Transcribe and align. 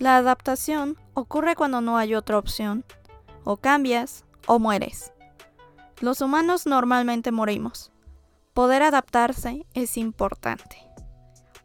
La 0.00 0.16
adaptación 0.16 0.96
ocurre 1.12 1.54
cuando 1.56 1.82
no 1.82 1.98
hay 1.98 2.14
otra 2.14 2.38
opción. 2.38 2.86
O 3.44 3.58
cambias 3.58 4.24
o 4.46 4.58
mueres. 4.58 5.12
Los 6.00 6.22
humanos 6.22 6.64
normalmente 6.64 7.32
morimos. 7.32 7.92
Poder 8.54 8.82
adaptarse 8.82 9.66
es 9.74 9.98
importante. 9.98 10.78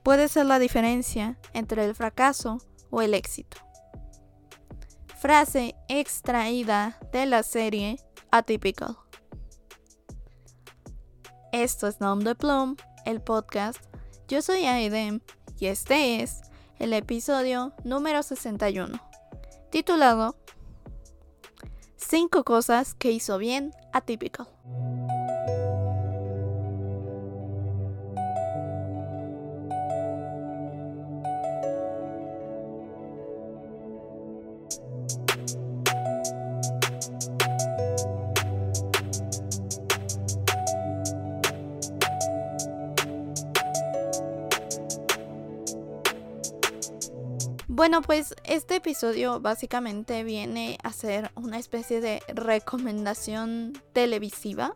Puede 0.03 0.27
ser 0.27 0.47
la 0.47 0.59
diferencia 0.59 1.39
entre 1.53 1.85
el 1.85 1.95
fracaso 1.95 2.57
o 2.89 3.01
el 3.01 3.13
éxito. 3.13 3.57
Frase 5.17 5.73
extraída 5.87 6.99
de 7.13 7.27
la 7.27 7.41
serie 7.41 8.01
Atypical. 8.31 8.97
Esto 11.53 11.87
es 11.87 12.01
Nom 12.01 12.19
de 12.19 12.35
Plum, 12.35 12.75
el 13.05 13.21
podcast. 13.21 13.79
Yo 14.27 14.41
soy 14.41 14.65
Aidem 14.65 15.21
y 15.57 15.67
este 15.67 16.21
es 16.21 16.41
el 16.79 16.93
episodio 16.93 17.73
número 17.83 18.23
61, 18.23 18.99
titulado 19.69 20.35
5 21.97 22.43
cosas 22.43 22.93
que 22.93 23.11
hizo 23.11 23.37
bien 23.37 23.73
Atypical. 23.93 24.47
Bueno, 47.85 48.01
pues 48.01 48.33
este 48.45 48.77
episodio 48.77 49.39
básicamente 49.39 50.23
viene 50.23 50.79
a 50.81 50.91
ser 50.91 51.29
una 51.35 51.59
especie 51.59 52.01
de 52.01 52.19
recomendación 52.33 53.73
televisiva. 53.93 54.75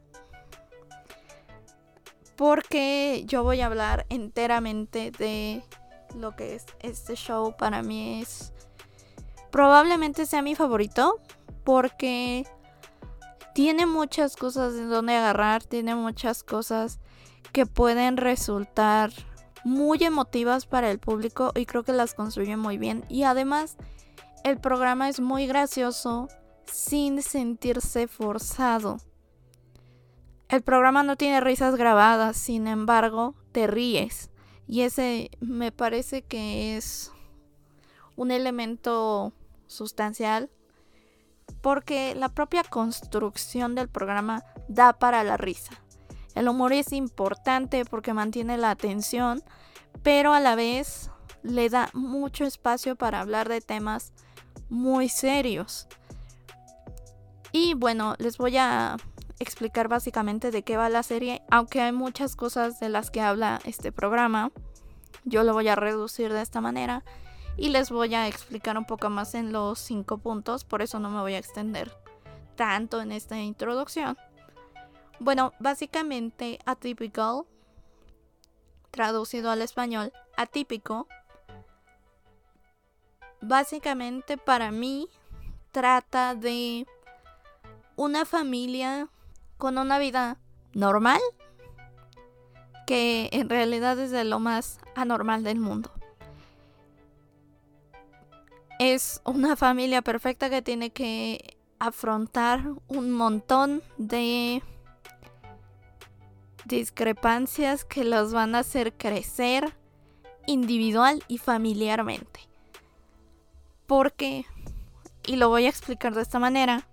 Porque 2.35 3.23
yo 3.25 3.41
voy 3.41 3.61
a 3.61 3.65
hablar 3.65 4.05
enteramente 4.09 5.09
de 5.09 5.63
lo 6.15 6.35
que 6.35 6.53
es 6.53 6.67
este 6.81 7.15
show. 7.15 7.55
Para 7.57 7.81
mí 7.81 8.21
es... 8.21 8.53
Probablemente 9.49 10.27
sea 10.27 10.43
mi 10.43 10.53
favorito. 10.53 11.19
Porque 11.63 12.45
tiene 13.55 13.87
muchas 13.87 14.35
cosas 14.35 14.75
de 14.75 14.83
donde 14.83 15.15
agarrar. 15.15 15.63
Tiene 15.63 15.95
muchas 15.95 16.43
cosas 16.43 16.99
que 17.53 17.65
pueden 17.65 18.17
resultar 18.17 19.09
muy 19.63 20.03
emotivas 20.03 20.65
para 20.65 20.91
el 20.91 20.99
público 20.99 21.51
y 21.55 21.65
creo 21.65 21.83
que 21.83 21.93
las 21.93 22.13
construye 22.13 22.57
muy 22.57 22.77
bien. 22.77 23.03
Y 23.09 23.23
además 23.23 23.77
el 24.43 24.59
programa 24.59 25.09
es 25.09 25.19
muy 25.19 25.47
gracioso 25.47 26.27
sin 26.65 27.21
sentirse 27.21 28.07
forzado. 28.07 28.97
El 30.47 30.61
programa 30.61 31.03
no 31.03 31.15
tiene 31.15 31.41
risas 31.41 31.75
grabadas, 31.75 32.37
sin 32.37 32.67
embargo, 32.67 33.35
te 33.51 33.67
ríes. 33.67 34.31
Y 34.67 34.81
ese 34.81 35.29
me 35.39 35.71
parece 35.71 36.23
que 36.23 36.77
es 36.77 37.11
un 38.15 38.31
elemento 38.31 39.33
sustancial 39.67 40.49
porque 41.61 42.15
la 42.15 42.29
propia 42.29 42.63
construcción 42.63 43.75
del 43.75 43.89
programa 43.89 44.43
da 44.67 44.93
para 44.93 45.23
la 45.23 45.37
risa. 45.37 45.81
El 46.35 46.47
humor 46.47 46.73
es 46.73 46.93
importante 46.93 47.85
porque 47.85 48.13
mantiene 48.13 48.57
la 48.57 48.71
atención, 48.71 49.43
pero 50.03 50.33
a 50.33 50.39
la 50.39 50.55
vez 50.55 51.11
le 51.43 51.69
da 51.69 51.89
mucho 51.93 52.45
espacio 52.45 52.95
para 52.95 53.19
hablar 53.19 53.49
de 53.49 53.61
temas 53.61 54.13
muy 54.69 55.09
serios. 55.09 55.87
Y 57.51 57.73
bueno, 57.73 58.15
les 58.19 58.37
voy 58.37 58.57
a 58.57 58.97
explicar 59.39 59.87
básicamente 59.87 60.51
de 60.51 60.63
qué 60.63 60.77
va 60.77 60.89
la 60.89 61.03
serie, 61.03 61.41
aunque 61.49 61.81
hay 61.81 61.91
muchas 61.91 62.35
cosas 62.35 62.79
de 62.79 62.89
las 62.89 63.09
que 63.09 63.21
habla 63.21 63.59
este 63.65 63.91
programa. 63.91 64.51
Yo 65.23 65.43
lo 65.43 65.53
voy 65.53 65.67
a 65.67 65.75
reducir 65.75 66.31
de 66.31 66.41
esta 66.41 66.61
manera 66.61 67.03
y 67.57 67.69
les 67.69 67.89
voy 67.89 68.15
a 68.15 68.27
explicar 68.27 68.77
un 68.77 68.85
poco 68.85 69.09
más 69.09 69.35
en 69.35 69.51
los 69.51 69.79
cinco 69.79 70.17
puntos, 70.17 70.63
por 70.63 70.81
eso 70.81 70.99
no 70.99 71.09
me 71.09 71.19
voy 71.21 71.33
a 71.33 71.39
extender 71.39 71.91
tanto 72.55 73.01
en 73.01 73.11
esta 73.11 73.39
introducción. 73.39 74.17
Bueno, 75.19 75.53
básicamente 75.59 76.59
atypical, 76.65 77.43
traducido 78.89 79.51
al 79.51 79.61
español, 79.61 80.13
atípico, 80.37 81.07
básicamente 83.41 84.37
para 84.37 84.71
mí 84.71 85.09
trata 85.71 86.35
de 86.35 86.87
una 87.95 88.23
familia 88.25 89.09
con 89.57 89.77
una 89.77 89.99
vida 89.99 90.37
normal, 90.73 91.19
que 92.87 93.29
en 93.33 93.49
realidad 93.49 93.99
es 93.99 94.11
de 94.11 94.23
lo 94.23 94.39
más 94.39 94.79
anormal 94.95 95.43
del 95.43 95.59
mundo. 95.59 95.91
Es 98.79 99.21
una 99.25 99.57
familia 99.57 100.01
perfecta 100.01 100.49
que 100.49 100.61
tiene 100.61 100.91
que 100.91 101.57
afrontar 101.77 102.63
un 102.87 103.11
montón 103.11 103.83
de 103.97 104.63
discrepancias 106.69 107.83
que 107.83 108.05
los 108.05 108.31
van 108.31 108.55
a 108.55 108.59
hacer 108.59 108.93
crecer 108.93 109.75
individual 110.45 111.23
y 111.27 111.37
familiarmente. 111.37 112.39
Porque, 113.87 114.45
y 115.25 115.35
lo 115.35 115.49
voy 115.49 115.65
a 115.65 115.69
explicar 115.69 116.13
de 116.13 116.21
esta 116.21 116.39
manera, 116.39 116.87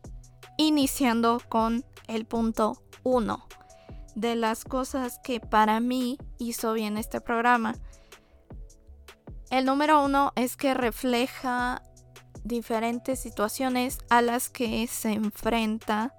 iniciando 0.56 1.40
con 1.48 1.84
el 2.08 2.24
punto 2.24 2.82
1 3.04 3.46
de 4.14 4.34
las 4.34 4.64
cosas 4.64 5.20
que 5.22 5.40
para 5.40 5.78
mí 5.78 6.18
hizo 6.38 6.72
bien 6.72 6.96
este 6.96 7.20
programa. 7.20 7.74
El 9.50 9.66
número 9.66 10.02
uno 10.02 10.32
es 10.36 10.56
que 10.56 10.72
refleja 10.72 11.82
diferentes 12.42 13.20
situaciones 13.20 13.98
a 14.08 14.22
las 14.22 14.48
que 14.48 14.86
se 14.86 15.12
enfrenta 15.12 16.14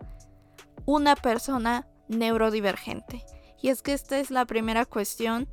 una 0.86 1.16
persona 1.16 1.88
neurodivergente. 2.08 3.26
Y 3.62 3.70
es 3.70 3.82
que 3.82 3.94
esta 3.94 4.20
es 4.20 4.32
la 4.32 4.46
primera 4.46 4.86
cuestión 4.86 5.48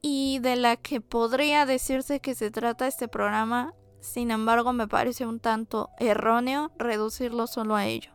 y 0.00 0.38
de 0.40 0.56
la 0.56 0.76
que 0.76 1.00
podría 1.00 1.66
decirse 1.66 2.20
que 2.20 2.34
se 2.34 2.50
trata 2.50 2.86
este 2.86 3.08
programa, 3.08 3.74
sin 4.00 4.30
embargo 4.30 4.72
me 4.72 4.88
parece 4.88 5.26
un 5.26 5.40
tanto 5.40 5.90
erróneo 5.98 6.70
reducirlo 6.78 7.46
solo 7.46 7.74
a 7.74 7.86
ello. 7.86 8.12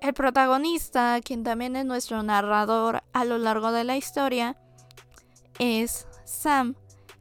El 0.00 0.14
protagonista, 0.14 1.20
quien 1.22 1.42
también 1.42 1.74
es 1.76 1.84
nuestro 1.84 2.22
narrador 2.22 3.02
a 3.12 3.24
lo 3.24 3.38
largo 3.38 3.72
de 3.72 3.84
la 3.84 3.96
historia, 3.96 4.56
es 5.58 6.06
Sam, 6.24 6.74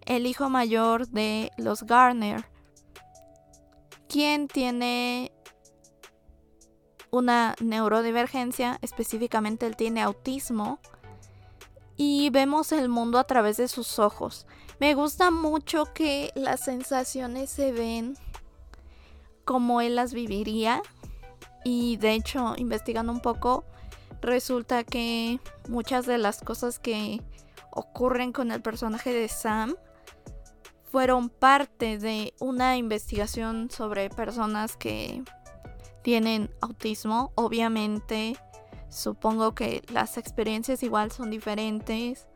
el 0.05 0.27
hijo 0.27 0.49
mayor 0.49 1.07
de 1.07 1.51
los 1.57 1.83
Garner, 1.83 2.45
quien 4.07 4.47
tiene 4.47 5.31
una 7.17 7.55
neurodivergencia, 7.61 8.77
específicamente 8.81 9.65
él 9.65 9.75
tiene 9.75 10.01
autismo, 10.01 10.79
y 11.97 12.29
vemos 12.29 12.71
el 12.71 12.89
mundo 12.89 13.19
a 13.19 13.23
través 13.23 13.57
de 13.57 13.69
sus 13.69 13.99
ojos. 13.99 14.45
Me 14.79 14.95
gusta 14.95 15.31
mucho 15.31 15.93
que 15.93 16.31
las 16.35 16.59
sensaciones 16.59 17.49
se 17.49 17.71
ven 17.71 18.17
como 19.45 19.79
él 19.79 19.95
las 19.95 20.13
viviría, 20.13 20.81
y 21.63 21.97
de 21.97 22.13
hecho, 22.13 22.55
investigando 22.57 23.11
un 23.11 23.21
poco, 23.21 23.63
resulta 24.21 24.83
que 24.83 25.39
muchas 25.69 26.05
de 26.05 26.17
las 26.17 26.41
cosas 26.41 26.79
que 26.79 27.21
ocurren 27.71 28.33
con 28.33 28.51
el 28.51 28.61
personaje 28.61 29.13
de 29.13 29.29
Sam 29.29 29.75
fueron 30.91 31.29
parte 31.29 31.97
de 31.97 32.33
una 32.39 32.77
investigación 32.77 33.69
sobre 33.69 34.09
personas 34.09 34.77
que 34.77 35.23
tienen 36.05 36.51
autismo. 36.61 37.31
Obviamente, 37.33 38.37
supongo 38.89 39.55
que 39.55 39.81
las 39.91 40.19
experiencias 40.19 40.83
igual 40.83 41.11
son 41.11 41.31
diferentes. 41.31 42.27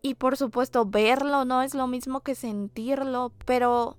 Y 0.00 0.14
por 0.14 0.38
supuesto, 0.38 0.86
verlo 0.86 1.44
no 1.44 1.60
es 1.60 1.74
lo 1.74 1.86
mismo 1.86 2.22
que 2.22 2.34
sentirlo, 2.34 3.30
pero 3.44 3.98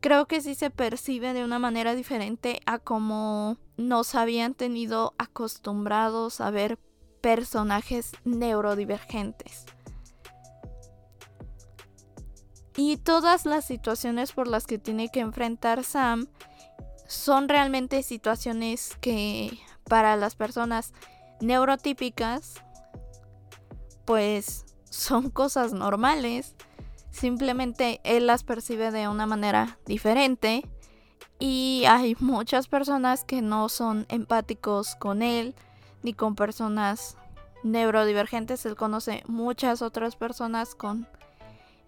creo 0.00 0.26
que 0.26 0.40
sí 0.40 0.56
se 0.56 0.70
percibe 0.70 1.32
de 1.32 1.44
una 1.44 1.60
manera 1.60 1.94
diferente 1.94 2.60
a 2.66 2.80
como 2.80 3.56
nos 3.76 4.16
habían 4.16 4.54
tenido 4.54 5.14
acostumbrados 5.18 6.40
a 6.40 6.50
ver 6.50 6.76
personajes 7.20 8.10
neurodivergentes. 8.24 9.64
Y 12.76 12.96
todas 12.96 13.44
las 13.44 13.64
situaciones 13.64 14.32
por 14.32 14.48
las 14.48 14.66
que 14.66 14.78
tiene 14.78 15.10
que 15.10 15.20
enfrentar 15.20 15.84
Sam 15.84 16.28
son 17.06 17.48
realmente 17.48 18.02
situaciones 18.02 18.96
que 19.00 19.58
para 19.84 20.16
las 20.16 20.34
personas 20.34 20.94
neurotípicas 21.40 22.54
pues 24.04 24.64
son 24.88 25.30
cosas 25.30 25.72
normales. 25.72 26.54
Simplemente 27.10 28.00
él 28.04 28.26
las 28.26 28.44
percibe 28.44 28.90
de 28.90 29.08
una 29.08 29.26
manera 29.26 29.78
diferente 29.84 30.66
y 31.38 31.84
hay 31.88 32.16
muchas 32.20 32.68
personas 32.68 33.24
que 33.24 33.42
no 33.42 33.68
son 33.68 34.06
empáticos 34.08 34.96
con 34.96 35.22
él 35.22 35.54
ni 36.02 36.14
con 36.14 36.34
personas 36.34 37.16
neurodivergentes. 37.62 38.64
Él 38.64 38.76
conoce 38.76 39.22
muchas 39.26 39.82
otras 39.82 40.16
personas 40.16 40.74
con 40.74 41.06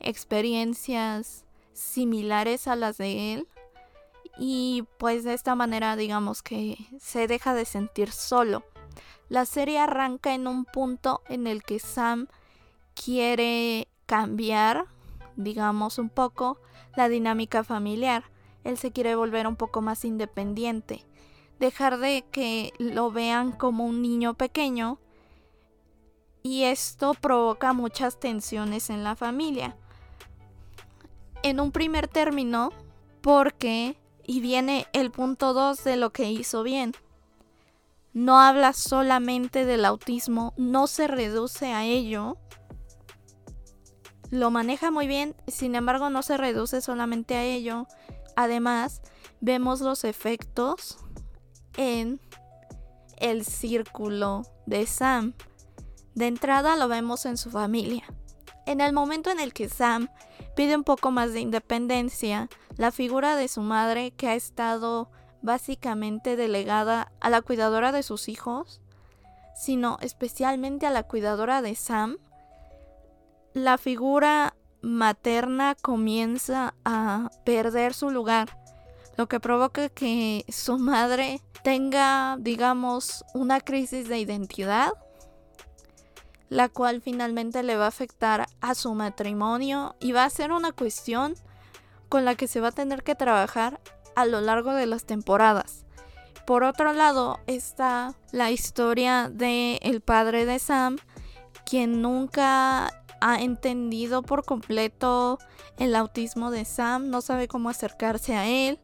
experiencias 0.04 1.44
similares 1.72 2.68
a 2.68 2.76
las 2.76 2.98
de 2.98 3.34
él. 3.34 3.48
Y 4.38 4.84
pues 4.98 5.24
de 5.24 5.34
esta 5.34 5.54
manera 5.54 5.96
digamos 5.96 6.42
que 6.42 6.76
se 6.98 7.26
deja 7.26 7.54
de 7.54 7.64
sentir 7.64 8.10
solo. 8.10 8.64
La 9.28 9.44
serie 9.46 9.78
arranca 9.78 10.34
en 10.34 10.46
un 10.46 10.64
punto 10.64 11.22
en 11.28 11.46
el 11.46 11.62
que 11.62 11.78
Sam 11.78 12.28
quiere 12.94 13.88
cambiar, 14.06 14.86
digamos 15.36 15.98
un 15.98 16.10
poco, 16.10 16.60
la 16.96 17.08
dinámica 17.08 17.64
familiar. 17.64 18.24
Él 18.64 18.76
se 18.76 18.92
quiere 18.92 19.14
volver 19.14 19.46
un 19.46 19.56
poco 19.56 19.82
más 19.82 20.04
independiente. 20.04 21.04
Dejar 21.58 21.98
de 21.98 22.24
que 22.30 22.72
lo 22.78 23.10
vean 23.10 23.52
como 23.52 23.84
un 23.84 24.02
niño 24.02 24.34
pequeño. 24.34 24.98
Y 26.42 26.64
esto 26.64 27.14
provoca 27.14 27.72
muchas 27.72 28.20
tensiones 28.20 28.90
en 28.90 29.04
la 29.04 29.16
familia 29.16 29.76
en 31.44 31.60
un 31.60 31.70
primer 31.72 32.08
término 32.08 32.72
porque, 33.20 33.96
y 34.24 34.40
viene 34.40 34.86
el 34.92 35.10
punto 35.10 35.52
2 35.52 35.84
de 35.84 35.96
lo 35.96 36.10
que 36.10 36.30
hizo 36.30 36.62
bien, 36.62 36.92
no 38.14 38.40
habla 38.40 38.72
solamente 38.72 39.66
del 39.66 39.84
autismo, 39.84 40.54
no 40.56 40.86
se 40.86 41.06
reduce 41.06 41.72
a 41.72 41.84
ello, 41.84 42.38
lo 44.30 44.50
maneja 44.50 44.90
muy 44.90 45.06
bien, 45.06 45.36
sin 45.46 45.74
embargo 45.74 46.08
no 46.08 46.22
se 46.22 46.38
reduce 46.38 46.80
solamente 46.80 47.34
a 47.36 47.44
ello, 47.44 47.86
además 48.36 49.02
vemos 49.40 49.82
los 49.82 50.04
efectos 50.04 50.96
en 51.76 52.20
el 53.18 53.44
círculo 53.44 54.42
de 54.64 54.86
Sam. 54.86 55.34
De 56.14 56.26
entrada 56.26 56.76
lo 56.76 56.88
vemos 56.88 57.26
en 57.26 57.36
su 57.36 57.50
familia. 57.50 58.04
En 58.66 58.80
el 58.80 58.92
momento 58.92 59.30
en 59.30 59.40
el 59.40 59.52
que 59.52 59.68
Sam 59.68 60.08
pide 60.56 60.76
un 60.76 60.84
poco 60.84 61.10
más 61.10 61.32
de 61.32 61.40
independencia, 61.40 62.48
la 62.76 62.90
figura 62.90 63.36
de 63.36 63.48
su 63.48 63.60
madre 63.60 64.12
que 64.12 64.28
ha 64.28 64.34
estado 64.34 65.10
básicamente 65.42 66.36
delegada 66.36 67.12
a 67.20 67.28
la 67.28 67.42
cuidadora 67.42 67.92
de 67.92 68.02
sus 68.02 68.28
hijos, 68.28 68.80
sino 69.54 69.98
especialmente 70.00 70.86
a 70.86 70.90
la 70.90 71.02
cuidadora 71.02 71.60
de 71.60 71.74
Sam, 71.74 72.16
la 73.52 73.76
figura 73.78 74.56
materna 74.80 75.76
comienza 75.80 76.74
a 76.84 77.30
perder 77.44 77.94
su 77.94 78.10
lugar, 78.10 78.58
lo 79.16 79.28
que 79.28 79.40
provoca 79.40 79.88
que 79.90 80.44
su 80.48 80.78
madre 80.78 81.40
tenga, 81.62 82.36
digamos, 82.40 83.24
una 83.34 83.60
crisis 83.60 84.08
de 84.08 84.18
identidad 84.18 84.92
la 86.54 86.68
cual 86.68 87.00
finalmente 87.00 87.64
le 87.64 87.76
va 87.76 87.86
a 87.86 87.88
afectar 87.88 88.46
a 88.60 88.76
su 88.76 88.94
matrimonio 88.94 89.96
y 89.98 90.12
va 90.12 90.22
a 90.22 90.30
ser 90.30 90.52
una 90.52 90.70
cuestión 90.70 91.34
con 92.08 92.24
la 92.24 92.36
que 92.36 92.46
se 92.46 92.60
va 92.60 92.68
a 92.68 92.72
tener 92.72 93.02
que 93.02 93.16
trabajar 93.16 93.80
a 94.14 94.24
lo 94.24 94.40
largo 94.40 94.72
de 94.72 94.86
las 94.86 95.04
temporadas. 95.04 95.84
Por 96.46 96.62
otro 96.62 96.92
lado 96.92 97.40
está 97.48 98.14
la 98.30 98.52
historia 98.52 99.28
de 99.32 99.80
el 99.82 100.00
padre 100.00 100.46
de 100.46 100.60
Sam, 100.60 100.98
quien 101.66 102.02
nunca 102.02 103.02
ha 103.20 103.40
entendido 103.40 104.22
por 104.22 104.44
completo 104.44 105.40
el 105.76 105.96
autismo 105.96 106.52
de 106.52 106.64
Sam, 106.64 107.10
no 107.10 107.20
sabe 107.20 107.48
cómo 107.48 107.68
acercarse 107.68 108.36
a 108.36 108.46
él. 108.46 108.78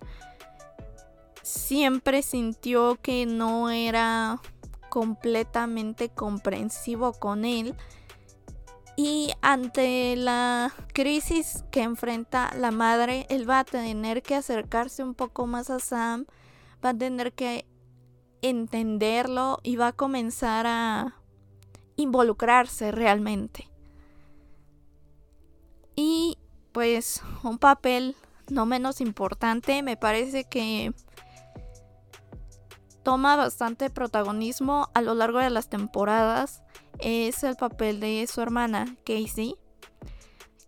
Siempre 1.42 2.22
sintió 2.22 2.98
que 3.00 3.26
no 3.26 3.70
era 3.70 4.40
completamente 4.90 6.10
comprensivo 6.10 7.14
con 7.14 7.46
él. 7.46 7.74
Y 8.96 9.30
ante 9.40 10.14
la 10.16 10.74
crisis 10.92 11.64
que 11.70 11.82
enfrenta 11.82 12.52
la 12.54 12.70
madre, 12.70 13.24
él 13.30 13.48
va 13.48 13.60
a 13.60 13.64
tener 13.64 14.22
que 14.22 14.34
acercarse 14.34 15.02
un 15.02 15.14
poco 15.14 15.46
más 15.46 15.70
a 15.70 15.78
Sam, 15.78 16.26
va 16.84 16.90
a 16.90 16.98
tener 16.98 17.32
que 17.32 17.64
entenderlo 18.42 19.58
y 19.62 19.76
va 19.76 19.88
a 19.88 19.92
comenzar 19.92 20.66
a 20.66 21.16
involucrarse 21.96 22.92
realmente. 22.92 23.70
Y 25.96 26.36
pues 26.72 27.22
un 27.42 27.58
papel 27.58 28.16
no 28.48 28.66
menos 28.66 29.00
importante, 29.00 29.82
me 29.82 29.96
parece 29.96 30.44
que 30.44 30.92
toma 33.10 33.34
bastante 33.34 33.90
protagonismo 33.90 34.88
a 34.94 35.02
lo 35.02 35.16
largo 35.16 35.40
de 35.40 35.50
las 35.50 35.68
temporadas 35.68 36.62
es 37.00 37.42
el 37.42 37.56
papel 37.56 37.98
de 37.98 38.24
su 38.28 38.40
hermana 38.40 38.86
Casey, 39.04 39.56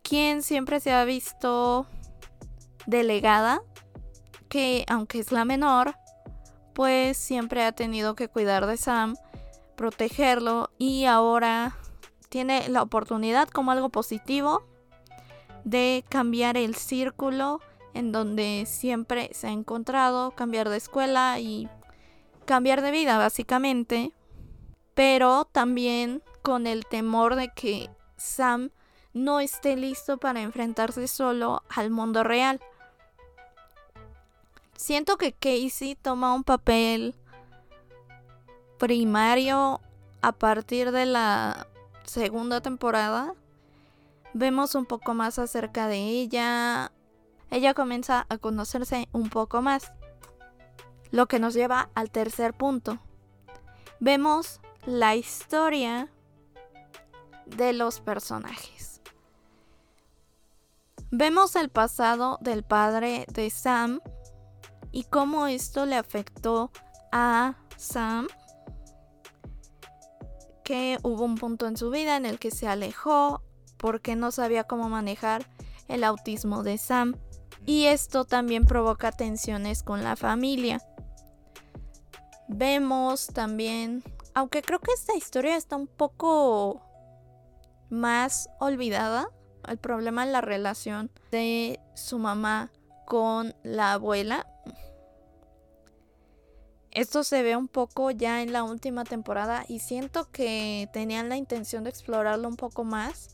quien 0.02 0.42
siempre 0.42 0.80
se 0.80 0.92
ha 0.92 1.04
visto 1.04 1.86
delegada, 2.84 3.62
que 4.48 4.84
aunque 4.88 5.20
es 5.20 5.30
la 5.30 5.44
menor, 5.44 5.94
pues 6.74 7.16
siempre 7.16 7.62
ha 7.62 7.70
tenido 7.70 8.16
que 8.16 8.26
cuidar 8.26 8.66
de 8.66 8.76
Sam, 8.76 9.14
protegerlo 9.76 10.70
y 10.78 11.04
ahora 11.04 11.76
tiene 12.28 12.68
la 12.68 12.82
oportunidad 12.82 13.46
como 13.50 13.70
algo 13.70 13.88
positivo 13.88 14.64
de 15.62 16.04
cambiar 16.08 16.56
el 16.56 16.74
círculo 16.74 17.60
en 17.94 18.10
donde 18.10 18.64
siempre 18.66 19.30
se 19.32 19.46
ha 19.46 19.52
encontrado, 19.52 20.32
cambiar 20.32 20.68
de 20.70 20.78
escuela 20.78 21.38
y 21.38 21.68
cambiar 22.44 22.82
de 22.82 22.90
vida 22.90 23.18
básicamente, 23.18 24.12
pero 24.94 25.44
también 25.44 26.22
con 26.42 26.66
el 26.66 26.86
temor 26.86 27.36
de 27.36 27.50
que 27.54 27.90
Sam 28.16 28.70
no 29.14 29.40
esté 29.40 29.76
listo 29.76 30.18
para 30.18 30.42
enfrentarse 30.42 31.06
solo 31.08 31.62
al 31.68 31.90
mundo 31.90 32.24
real. 32.24 32.60
Siento 34.76 35.16
que 35.16 35.32
Casey 35.32 35.94
toma 35.94 36.34
un 36.34 36.44
papel 36.44 37.14
primario 38.78 39.80
a 40.22 40.32
partir 40.32 40.90
de 40.90 41.06
la 41.06 41.68
segunda 42.04 42.60
temporada. 42.60 43.34
Vemos 44.34 44.74
un 44.74 44.86
poco 44.86 45.14
más 45.14 45.38
acerca 45.38 45.86
de 45.86 45.98
ella. 45.98 46.90
Ella 47.50 47.74
comienza 47.74 48.26
a 48.28 48.38
conocerse 48.38 49.08
un 49.12 49.28
poco 49.28 49.62
más. 49.62 49.92
Lo 51.12 51.28
que 51.28 51.38
nos 51.38 51.54
lleva 51.54 51.90
al 51.94 52.10
tercer 52.10 52.54
punto. 52.54 52.98
Vemos 54.00 54.60
la 54.86 55.14
historia 55.14 56.10
de 57.46 57.72
los 57.72 58.00
personajes. 58.00 59.00
Vemos 61.10 61.54
el 61.56 61.68
pasado 61.68 62.38
del 62.40 62.64
padre 62.64 63.26
de 63.30 63.50
Sam 63.50 64.00
y 64.90 65.04
cómo 65.04 65.46
esto 65.46 65.84
le 65.84 65.96
afectó 65.96 66.70
a 67.12 67.56
Sam. 67.76 68.26
Que 70.64 70.98
hubo 71.02 71.24
un 71.24 71.36
punto 71.36 71.66
en 71.66 71.76
su 71.76 71.90
vida 71.90 72.16
en 72.16 72.24
el 72.24 72.38
que 72.38 72.50
se 72.50 72.66
alejó 72.66 73.42
porque 73.76 74.16
no 74.16 74.30
sabía 74.30 74.64
cómo 74.64 74.88
manejar 74.88 75.46
el 75.88 76.04
autismo 76.04 76.62
de 76.62 76.78
Sam. 76.78 77.16
Y 77.66 77.84
esto 77.84 78.24
también 78.24 78.64
provoca 78.64 79.12
tensiones 79.12 79.82
con 79.82 80.02
la 80.02 80.16
familia. 80.16 80.80
Vemos 82.54 83.28
también, 83.28 84.02
aunque 84.34 84.62
creo 84.62 84.78
que 84.78 84.92
esta 84.92 85.16
historia 85.16 85.56
está 85.56 85.76
un 85.76 85.86
poco 85.86 86.82
más 87.88 88.50
olvidada, 88.60 89.28
el 89.66 89.78
problema 89.78 90.22
en 90.24 90.32
la 90.32 90.42
relación 90.42 91.10
de 91.30 91.80
su 91.94 92.18
mamá 92.18 92.70
con 93.06 93.54
la 93.62 93.94
abuela. 93.94 94.46
Esto 96.90 97.24
se 97.24 97.42
ve 97.42 97.56
un 97.56 97.68
poco 97.68 98.10
ya 98.10 98.42
en 98.42 98.52
la 98.52 98.64
última 98.64 99.04
temporada 99.04 99.64
y 99.66 99.78
siento 99.78 100.30
que 100.30 100.90
tenían 100.92 101.30
la 101.30 101.36
intención 101.36 101.84
de 101.84 101.90
explorarlo 101.90 102.48
un 102.48 102.56
poco 102.56 102.84
más, 102.84 103.30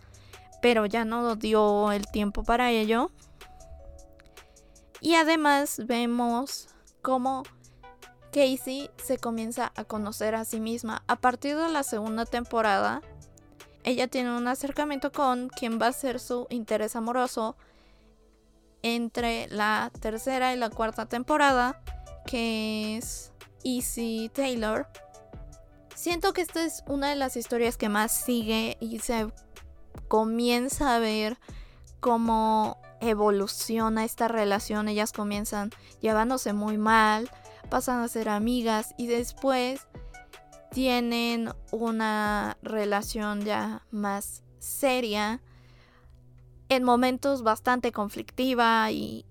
pero 0.62 0.87
ya 0.87 1.04
no 1.04 1.34
dio 1.34 1.90
el 1.90 2.06
tiempo 2.06 2.44
para 2.44 2.70
ello. 2.70 3.10
Y 5.00 5.16
además 5.16 5.82
vemos 5.87 6.68
cómo 7.02 7.42
Casey 8.32 8.90
se 9.02 9.18
comienza 9.18 9.73
a 9.76 9.85
conocer 9.85 10.35
a 10.35 10.44
sí 10.44 10.61
misma. 10.61 11.02
A 11.06 11.16
partir 11.16 11.56
de 11.56 11.68
la 11.68 11.82
segunda 11.82 12.25
temporada, 12.26 13.02
ella 13.85 14.08
tiene 14.08 14.37
un 14.37 14.49
acercamiento 14.49 15.12
con 15.12 15.49
quien 15.49 15.80
va 15.80 15.88
a 15.88 15.92
ser 15.92 16.20
su 16.20 16.47
interés 16.50 16.97
amoroso 16.97 17.56
entre 18.82 19.49
la 19.49 19.90
tercera 20.00 20.52
y 20.54 20.58
la 20.58 20.70
cuarta 20.70 21.06
temporada, 21.06 21.82
que 22.26 22.97
es 22.97 23.32
Easy 23.64 24.30
Taylor. 24.32 24.87
Siento 25.94 26.32
que 26.32 26.42
esta 26.42 26.64
es 26.64 26.85
una 26.87 27.11
de 27.11 27.16
las 27.16 27.37
historias 27.37 27.76
que 27.76 27.88
más 27.88 28.12
sigue 28.12 28.76
y 28.80 29.00
se 29.00 29.32
comienza 30.06 30.94
a 30.94 30.99
ver 30.99 31.38
cómo 32.00 32.78
evoluciona 33.00 34.04
esta 34.04 34.28
relación. 34.28 34.88
Ellas 34.88 35.12
comienzan 35.12 35.70
llevándose 36.00 36.52
muy 36.52 36.78
mal, 36.78 37.30
pasan 37.68 38.02
a 38.02 38.08
ser 38.08 38.28
amigas 38.28 38.94
y 38.96 39.06
después 39.06 39.87
tienen 40.70 41.50
una 41.70 42.56
relación 42.62 43.44
ya 43.44 43.87
más 43.90 44.42
seria 44.58 45.40
en 46.68 46.84
momentos 46.84 47.42
bastante 47.42 47.92
conflictiva 47.92 48.90
y 48.90 49.25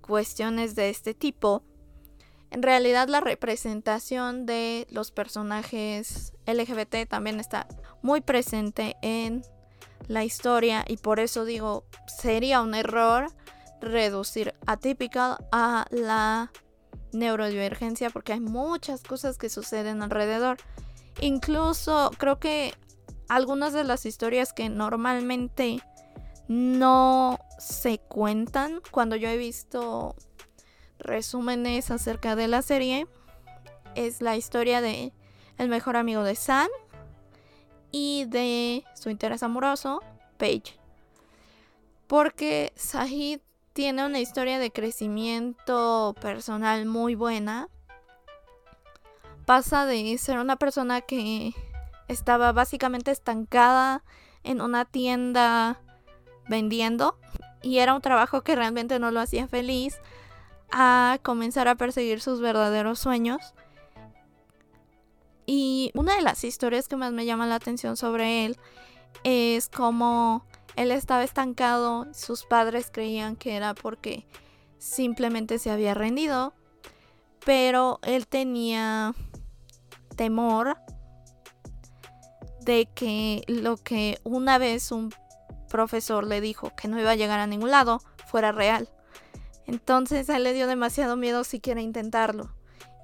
cuestiones 0.00 0.74
de 0.74 0.90
este 0.90 1.14
tipo. 1.14 1.62
En 2.50 2.62
realidad 2.62 3.08
la 3.08 3.20
representación 3.20 4.46
de 4.46 4.86
los 4.90 5.10
personajes 5.10 6.32
LGBT 6.46 7.08
también 7.08 7.40
está 7.40 7.66
muy 8.02 8.20
presente 8.20 8.96
en 9.02 9.42
la 10.08 10.24
historia 10.24 10.84
y 10.86 10.96
por 10.98 11.20
eso 11.20 11.44
digo, 11.44 11.84
sería 12.06 12.60
un 12.60 12.74
error 12.74 13.32
reducir 13.80 14.54
atípica 14.66 15.38
a 15.50 15.86
la 15.90 16.52
neurodivergencia 17.14 18.10
porque 18.10 18.32
hay 18.32 18.40
muchas 18.40 19.02
cosas 19.02 19.38
que 19.38 19.48
suceden 19.48 20.02
alrededor. 20.02 20.58
Incluso 21.20 22.10
creo 22.18 22.38
que 22.38 22.74
algunas 23.28 23.72
de 23.72 23.84
las 23.84 24.06
historias 24.06 24.52
que 24.52 24.68
normalmente 24.68 25.80
no 26.48 27.38
se 27.58 27.98
cuentan 27.98 28.80
cuando 28.90 29.16
yo 29.16 29.28
he 29.28 29.38
visto 29.38 30.14
resúmenes 30.98 31.90
acerca 31.90 32.36
de 32.36 32.48
la 32.48 32.62
serie 32.62 33.06
es 33.94 34.20
la 34.20 34.36
historia 34.36 34.80
de 34.80 35.12
el 35.58 35.68
mejor 35.68 35.96
amigo 35.96 36.22
de 36.24 36.34
Sam 36.34 36.68
y 37.92 38.24
de 38.26 38.84
su 38.94 39.08
interés 39.08 39.42
amoroso, 39.42 40.02
Paige. 40.36 40.78
Porque 42.08 42.72
Sahid 42.76 43.40
tiene 43.74 44.06
una 44.06 44.20
historia 44.20 44.58
de 44.60 44.70
crecimiento 44.70 46.14
personal 46.20 46.86
muy 46.86 47.16
buena. 47.16 47.68
Pasa 49.46 49.84
de 49.84 50.16
ser 50.16 50.38
una 50.38 50.56
persona 50.56 51.00
que 51.00 51.52
estaba 52.06 52.52
básicamente 52.52 53.10
estancada 53.10 54.04
en 54.44 54.60
una 54.60 54.84
tienda 54.84 55.80
vendiendo 56.48 57.18
y 57.62 57.78
era 57.78 57.94
un 57.94 58.00
trabajo 58.00 58.42
que 58.42 58.54
realmente 58.54 58.98
no 59.00 59.10
lo 59.10 59.20
hacía 59.20 59.48
feliz 59.48 59.98
a 60.70 61.18
comenzar 61.22 61.66
a 61.66 61.74
perseguir 61.74 62.20
sus 62.20 62.40
verdaderos 62.40 63.00
sueños. 63.00 63.54
Y 65.46 65.90
una 65.94 66.14
de 66.14 66.22
las 66.22 66.44
historias 66.44 66.86
que 66.86 66.96
más 66.96 67.12
me 67.12 67.26
llama 67.26 67.46
la 67.46 67.56
atención 67.56 67.96
sobre 67.96 68.46
él 68.46 68.56
es 69.24 69.68
como 69.68 70.46
él 70.76 70.90
estaba 70.90 71.24
estancado, 71.24 72.06
sus 72.12 72.44
padres 72.44 72.90
creían 72.92 73.36
que 73.36 73.56
era 73.56 73.74
porque 73.74 74.26
simplemente 74.78 75.58
se 75.58 75.70
había 75.70 75.94
rendido, 75.94 76.54
pero 77.44 78.00
él 78.02 78.26
tenía 78.26 79.14
temor 80.16 80.76
de 82.60 82.88
que 82.94 83.44
lo 83.46 83.76
que 83.76 84.18
una 84.24 84.58
vez 84.58 84.90
un 84.90 85.14
profesor 85.68 86.26
le 86.26 86.40
dijo 86.40 86.72
que 86.76 86.88
no 86.88 86.98
iba 87.00 87.10
a 87.10 87.16
llegar 87.16 87.40
a 87.40 87.46
ningún 87.46 87.70
lado 87.70 88.00
fuera 88.26 88.52
real. 88.52 88.88
Entonces 89.66 90.28
él 90.28 90.44
le 90.44 90.52
dio 90.52 90.66
demasiado 90.66 91.16
miedo 91.16 91.44
siquiera 91.44 91.80
intentarlo. 91.80 92.54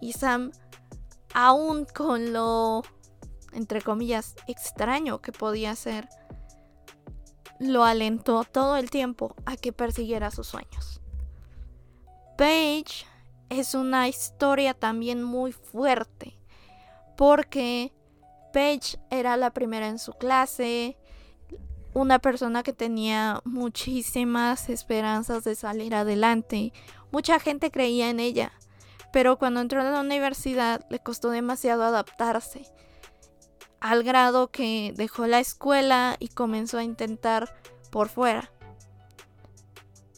Y 0.01 0.13
Sam, 0.15 0.53
aún 1.35 1.85
con 1.85 2.33
lo, 2.33 2.83
entre 3.53 3.83
comillas, 3.83 4.35
extraño 4.47 5.21
que 5.21 5.33
podía 5.33 5.75
ser, 5.77 6.09
lo 7.61 7.85
alentó 7.85 8.45
todo 8.45 8.77
el 8.77 8.91
tiempo 8.91 9.37
a 9.45 9.57
que 9.57 9.73
persiguiera 9.73 10.31
sus 10.33 10.49
sueños. 10.49 11.01
Paige 12.37 13.05
es 13.51 13.75
una 13.75 14.09
historia 14.09 14.75
también 14.75 15.23
muy 15.23 15.53
fuerte 15.53 16.39
porque 17.17 17.93
Paige 18.55 18.99
era 19.11 19.37
la 19.37 19.51
primera 19.51 19.89
en 19.89 19.99
su 19.99 20.15
clase, 20.15 20.97
una 21.93 22.19
persona 22.19 22.63
que 22.63 22.73
tenía 22.73 23.43
muchísimas 23.45 24.71
esperanzas 24.71 25.45
de 25.45 25.55
salir 25.55 25.95
adelante. 25.95 26.73
Mucha 27.13 27.39
gente 27.41 27.71
creía 27.71 28.09
en 28.09 28.21
ella, 28.21 28.53
pero 29.13 29.39
cuando 29.39 29.61
entró 29.61 29.83
a 29.83 29.85
la 29.85 30.01
universidad 30.01 30.87
le 30.89 30.99
costó 31.01 31.29
demasiado 31.29 31.83
adaptarse, 31.83 32.65
al 33.81 34.03
grado 34.03 34.49
que 34.49 34.93
dejó 34.97 35.27
la 35.27 35.41
escuela 35.41 36.17
y 36.19 36.29
comenzó 36.29 36.79
a 36.79 36.85
intentar 36.85 37.55
por 37.91 38.09
fuera. 38.09 38.51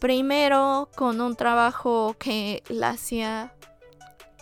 Primero 0.01 0.89
con 0.97 1.21
un 1.21 1.37
trabajo 1.37 2.17
que 2.19 2.63
la 2.69 2.91
hacía 2.91 3.55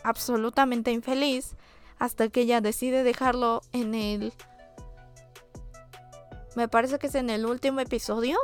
absolutamente 0.02 0.90
infeliz, 0.90 1.54
hasta 1.98 2.28
que 2.28 2.42
ella 2.42 2.62
decide 2.62 3.02
dejarlo 3.02 3.60
en 3.72 3.94
el 3.94 4.32
me 6.56 6.68
parece 6.68 6.98
que 6.98 7.06
es 7.06 7.14
en 7.14 7.30
el 7.30 7.46
último 7.46 7.80
episodio. 7.80 8.38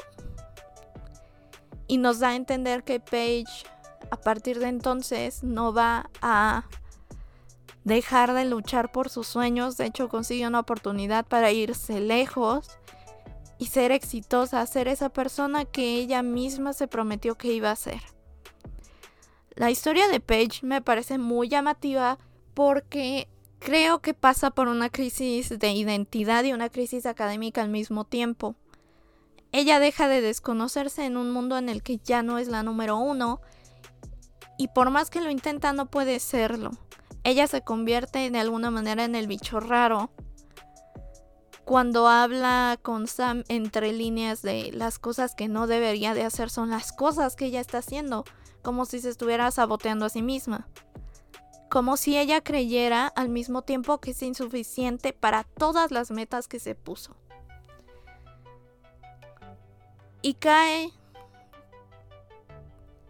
Y 1.88 1.98
nos 1.98 2.20
da 2.20 2.30
a 2.30 2.36
entender 2.36 2.84
que 2.84 3.00
Paige 3.00 3.66
a 4.10 4.16
partir 4.16 4.58
de 4.58 4.68
entonces 4.68 5.42
no 5.42 5.72
va 5.72 6.10
a 6.22 6.64
dejar 7.86 8.34
de 8.34 8.44
luchar 8.44 8.92
por 8.92 9.08
sus 9.08 9.26
sueños. 9.26 9.78
De 9.78 9.86
hecho, 9.86 10.10
consigue 10.10 10.46
una 10.46 10.60
oportunidad 10.60 11.24
para 11.24 11.52
irse 11.52 12.00
lejos 12.00 12.68
y 13.58 13.66
ser 13.66 13.92
exitosa, 13.92 14.66
ser 14.66 14.88
esa 14.88 15.08
persona 15.08 15.64
que 15.64 15.94
ella 15.94 16.22
misma 16.22 16.74
se 16.74 16.88
prometió 16.88 17.36
que 17.36 17.52
iba 17.52 17.70
a 17.70 17.76
ser. 17.76 18.02
La 19.54 19.70
historia 19.70 20.08
de 20.08 20.20
Paige 20.20 20.66
me 20.66 20.82
parece 20.82 21.16
muy 21.16 21.48
llamativa 21.48 22.18
porque 22.52 23.28
Creo 23.58 24.00
que 24.00 24.14
pasa 24.14 24.50
por 24.50 24.68
una 24.68 24.90
crisis 24.90 25.58
de 25.58 25.72
identidad 25.72 26.44
y 26.44 26.52
una 26.52 26.68
crisis 26.68 27.06
académica 27.06 27.62
al 27.62 27.68
mismo 27.68 28.04
tiempo. 28.04 28.54
Ella 29.50 29.80
deja 29.80 30.08
de 30.08 30.20
desconocerse 30.20 31.04
en 31.04 31.16
un 31.16 31.30
mundo 31.30 31.58
en 31.58 31.68
el 31.68 31.82
que 31.82 31.98
ya 31.98 32.22
no 32.22 32.38
es 32.38 32.48
la 32.48 32.62
número 32.62 32.96
uno 32.96 33.40
y 34.58 34.68
por 34.68 34.90
más 34.90 35.10
que 35.10 35.20
lo 35.20 35.30
intenta 35.30 35.72
no 35.72 35.86
puede 35.86 36.20
serlo. 36.20 36.72
Ella 37.26 37.48
se 37.48 37.60
convierte 37.62 38.30
de 38.30 38.38
alguna 38.38 38.70
manera 38.70 39.02
en 39.02 39.16
el 39.16 39.26
bicho 39.26 39.58
raro. 39.58 40.10
Cuando 41.64 42.06
habla 42.06 42.78
con 42.80 43.08
Sam 43.08 43.42
entre 43.48 43.92
líneas 43.92 44.42
de 44.42 44.70
las 44.72 45.00
cosas 45.00 45.34
que 45.34 45.48
no 45.48 45.66
debería 45.66 46.14
de 46.14 46.22
hacer 46.22 46.50
son 46.50 46.70
las 46.70 46.92
cosas 46.92 47.34
que 47.34 47.46
ella 47.46 47.60
está 47.60 47.78
haciendo, 47.78 48.24
como 48.62 48.84
si 48.84 49.00
se 49.00 49.08
estuviera 49.08 49.50
saboteando 49.50 50.06
a 50.06 50.08
sí 50.08 50.22
misma 50.22 50.68
como 51.68 51.96
si 51.96 52.16
ella 52.16 52.40
creyera 52.42 53.08
al 53.08 53.28
mismo 53.28 53.62
tiempo 53.62 53.98
que 53.98 54.12
es 54.12 54.22
insuficiente 54.22 55.12
para 55.12 55.42
todas 55.42 55.90
las 55.90 56.12
metas 56.12 56.46
que 56.46 56.60
se 56.60 56.76
puso. 56.76 57.16
Y 60.22 60.34
cae, 60.34 60.92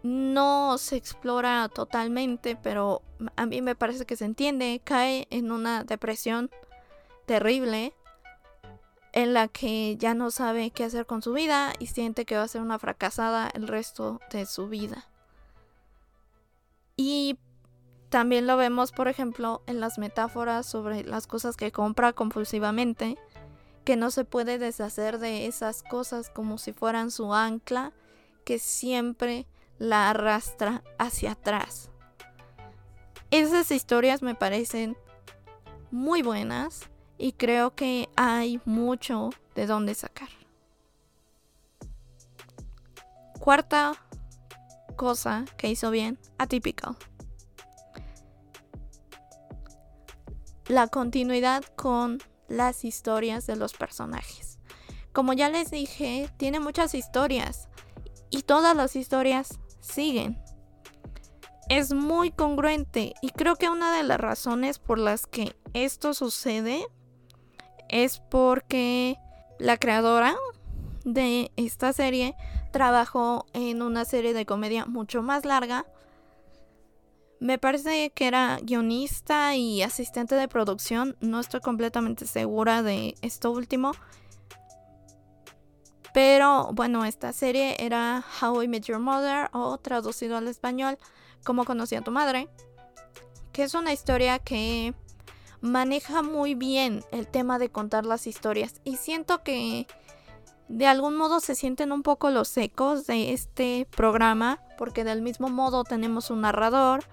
no 0.07 0.77
se 0.77 0.95
explora 0.95 1.69
totalmente, 1.69 2.55
pero 2.55 3.01
a 3.35 3.45
mí 3.45 3.61
me 3.61 3.75
parece 3.75 4.05
que 4.05 4.15
se 4.15 4.25
entiende, 4.25 4.81
cae 4.83 5.27
en 5.29 5.51
una 5.51 5.83
depresión 5.83 6.49
terrible 7.25 7.93
en 9.11 9.33
la 9.33 9.47
que 9.47 9.97
ya 9.97 10.13
no 10.13 10.31
sabe 10.31 10.71
qué 10.71 10.85
hacer 10.85 11.05
con 11.05 11.21
su 11.21 11.33
vida 11.33 11.73
y 11.79 11.87
siente 11.87 12.25
que 12.25 12.37
va 12.37 12.43
a 12.43 12.47
ser 12.47 12.61
una 12.61 12.79
fracasada 12.79 13.49
el 13.53 13.67
resto 13.67 14.21
de 14.31 14.45
su 14.45 14.69
vida. 14.69 15.07
Y 16.95 17.37
también 18.09 18.47
lo 18.47 18.55
vemos, 18.55 18.91
por 18.91 19.09
ejemplo, 19.09 19.61
en 19.67 19.81
las 19.81 19.97
metáforas 19.97 20.65
sobre 20.65 21.03
las 21.03 21.27
cosas 21.27 21.57
que 21.57 21.71
compra 21.73 22.13
compulsivamente, 22.13 23.17
que 23.83 23.97
no 23.97 24.09
se 24.09 24.23
puede 24.23 24.57
deshacer 24.57 25.19
de 25.19 25.47
esas 25.47 25.83
cosas 25.83 26.29
como 26.29 26.57
si 26.57 26.71
fueran 26.71 27.11
su 27.11 27.33
ancla, 27.33 27.91
que 28.45 28.59
siempre 28.59 29.47
la 29.79 30.09
arrastra 30.09 30.83
hacia 30.97 31.31
atrás. 31.31 31.89
Esas 33.31 33.71
historias 33.71 34.21
me 34.21 34.35
parecen 34.35 34.97
muy 35.91 36.21
buenas 36.21 36.89
y 37.17 37.33
creo 37.33 37.75
que 37.75 38.09
hay 38.15 38.61
mucho 38.65 39.29
de 39.55 39.67
dónde 39.67 39.95
sacar. 39.95 40.29
Cuarta 43.39 43.93
cosa 44.95 45.45
que 45.57 45.69
hizo 45.69 45.91
bien, 45.91 46.19
Atypical. 46.37 46.97
la 50.69 50.87
continuidad 50.87 51.63
con 51.75 52.19
las 52.49 52.83
historias 52.83 53.47
de 53.47 53.55
los 53.55 53.73
personajes. 53.73 54.59
Como 55.13 55.33
ya 55.33 55.49
les 55.49 55.71
dije, 55.71 56.29
tiene 56.37 56.59
muchas 56.59 56.93
historias 56.93 57.69
y 58.29 58.41
todas 58.41 58.75
las 58.75 58.95
historias 58.95 59.59
siguen. 59.87 60.37
Es 61.69 61.93
muy 61.93 62.31
congruente 62.31 63.13
y 63.21 63.29
creo 63.31 63.55
que 63.55 63.69
una 63.69 63.95
de 63.95 64.03
las 64.03 64.19
razones 64.19 64.79
por 64.79 64.99
las 64.99 65.27
que 65.27 65.55
esto 65.73 66.13
sucede 66.13 66.85
es 67.89 68.19
porque 68.19 69.17
la 69.59 69.77
creadora 69.77 70.35
de 71.03 71.51
esta 71.55 71.93
serie 71.93 72.35
trabajó 72.71 73.45
en 73.53 73.81
una 73.81 74.05
serie 74.05 74.33
de 74.33 74.45
comedia 74.45 74.85
mucho 74.85 75.21
más 75.21 75.45
larga. 75.45 75.85
Me 77.39 77.57
parece 77.57 78.11
que 78.11 78.27
era 78.27 78.59
guionista 78.61 79.55
y 79.55 79.81
asistente 79.83 80.35
de 80.35 80.47
producción. 80.47 81.15
No 81.19 81.39
estoy 81.39 81.59
completamente 81.59 82.25
segura 82.25 82.81
de 82.81 83.15
esto 83.21 83.51
último. 83.51 83.91
Pero 86.17 86.71
bueno, 86.73 87.05
esta 87.05 87.31
serie 87.31 87.75
era 87.77 88.25
How 88.41 88.63
I 88.63 88.67
Met 88.67 88.85
Your 88.85 88.97
Mother 88.97 89.51
o 89.53 89.77
traducido 89.77 90.35
al 90.35 90.47
español, 90.47 90.97
Cómo 91.45 91.63
conocí 91.63 91.93
a 91.93 92.01
tu 92.01 92.09
madre. 92.09 92.49
Que 93.51 93.61
es 93.61 93.75
una 93.75 93.93
historia 93.93 94.39
que 94.39 94.95
maneja 95.61 96.23
muy 96.23 96.55
bien 96.55 97.03
el 97.11 97.27
tema 97.27 97.59
de 97.59 97.69
contar 97.69 98.03
las 98.03 98.25
historias. 98.25 98.81
Y 98.83 98.95
siento 98.97 99.43
que 99.43 99.85
de 100.69 100.87
algún 100.87 101.15
modo 101.15 101.39
se 101.39 101.53
sienten 101.53 101.91
un 101.91 102.01
poco 102.01 102.31
los 102.31 102.57
ecos 102.57 103.05
de 103.05 103.31
este 103.31 103.87
programa, 103.95 104.59
porque 104.79 105.03
del 105.03 105.21
mismo 105.21 105.49
modo 105.49 105.83
tenemos 105.83 106.31
un 106.31 106.41
narrador, 106.41 107.03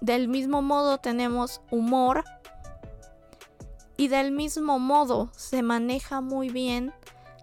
del 0.00 0.26
mismo 0.26 0.60
modo 0.60 0.98
tenemos 0.98 1.60
humor 1.70 2.24
y 4.02 4.08
del 4.08 4.32
mismo 4.32 4.80
modo 4.80 5.30
se 5.36 5.62
maneja 5.62 6.20
muy 6.20 6.48
bien 6.48 6.92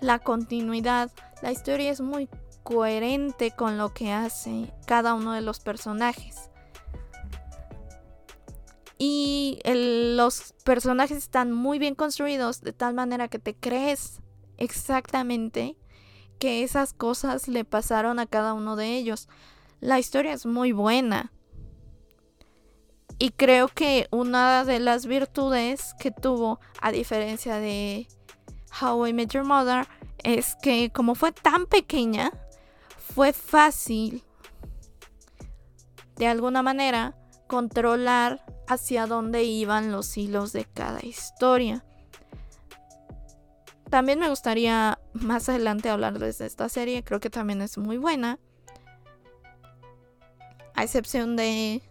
la 0.02 0.20
continuidad. 0.20 1.10
La 1.42 1.54
historia 1.54 1.90
es 1.90 2.02
muy 2.02 2.28
coherente 2.64 3.52
con 3.52 3.78
lo 3.78 3.94
que 3.94 4.12
hace 4.12 4.74
cada 4.86 5.14
uno 5.14 5.32
de 5.32 5.40
los 5.40 5.62
personajes. 5.62 6.50
Y 8.98 9.62
los 9.64 10.54
personajes 10.66 11.18
están 11.18 11.54
muy 11.54 11.80
bien 11.80 11.96
construidos 11.96 12.60
de 12.60 12.74
tal 12.74 12.94
manera 12.94 13.30
que 13.30 13.40
te 13.40 13.56
crees 13.56 14.20
exactamente 14.58 15.78
que 16.40 16.64
esas 16.64 16.92
cosas 16.92 17.48
le 17.48 17.64
pasaron 17.64 18.20
a 18.20 18.26
cada 18.26 18.54
uno 18.54 18.76
de 18.76 18.98
ellos. 18.98 19.30
La 19.80 19.98
historia 19.98 20.34
es 20.34 20.46
muy 20.46 20.74
buena. 20.74 21.32
Y 23.22 23.32
creo 23.32 23.68
que 23.68 24.08
una 24.12 24.64
de 24.64 24.80
las 24.80 25.06
virtudes 25.06 25.94
que 26.00 26.10
tuvo, 26.10 26.62
a 26.82 26.92
diferencia 26.94 27.58
de 27.58 28.08
How 28.82 29.08
I 29.08 29.14
Met 29.14 29.34
Your 29.34 29.44
Mother, 29.44 29.86
es 30.24 30.56
que 30.62 30.90
como 30.90 31.16
fue 31.16 31.34
tan 31.34 31.66
pequeña, 31.66 32.32
fue 32.98 33.34
fácil, 33.34 34.24
de 36.16 36.28
alguna 36.28 36.62
manera, 36.62 37.18
controlar 37.48 38.46
hacia 38.70 39.06
dónde 39.06 39.44
iban 39.44 39.92
los 39.92 40.16
hilos 40.18 40.54
de 40.54 40.64
cada 40.64 41.06
historia. 41.06 41.84
También 43.90 44.20
me 44.20 44.30
gustaría 44.30 45.00
más 45.14 45.50
adelante 45.50 45.90
hablarles 45.90 46.38
de 46.38 46.46
esta 46.46 46.70
serie, 46.70 47.04
creo 47.04 47.20
que 47.20 47.30
también 47.30 47.62
es 47.62 47.78
muy 47.78 47.98
buena. 47.98 48.40
A 50.74 50.84
excepción 50.84 51.36
de 51.36 51.82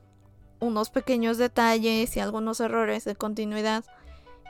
unos 0.60 0.90
pequeños 0.90 1.38
detalles 1.38 2.16
y 2.16 2.20
algunos 2.20 2.60
errores 2.60 3.04
de 3.04 3.16
continuidad 3.16 3.84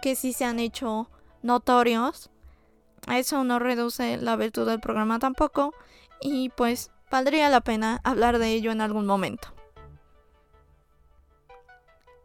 que 0.03 0.15
sí 0.17 0.33
se 0.33 0.45
han 0.45 0.59
hecho 0.59 1.11
notorios. 1.43 2.31
Eso 3.09 3.45
no 3.45 3.59
reduce 3.59 4.17
la 4.17 4.37
virtud 4.37 4.67
del 4.67 4.81
programa 4.81 5.19
tampoco 5.19 5.75
y 6.21 6.50
pues 6.50 6.91
valdría 7.11 7.49
la 7.49 7.61
pena 7.61 8.00
hablar 8.05 8.38
de 8.38 8.53
ello 8.53 8.73
en 8.73 8.81
algún 8.81 9.07
momento. 9.07 9.49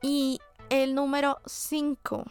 Y 0.01 0.39
el 0.69 0.95
número 0.95 1.39
5. 1.45 2.25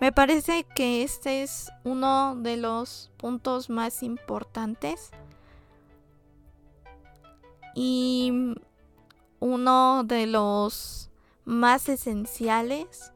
Me 0.00 0.12
parece 0.12 0.64
que 0.64 1.02
este 1.02 1.42
es 1.42 1.70
uno 1.84 2.34
de 2.36 2.56
los 2.56 3.10
puntos 3.18 3.68
más 3.68 4.02
importantes. 4.02 5.10
Y 7.74 8.54
uno 9.40 10.04
de 10.04 10.26
los 10.26 11.10
más 11.44 11.88
esenciales 11.88 13.12